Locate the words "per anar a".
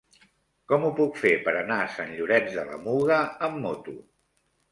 1.47-1.91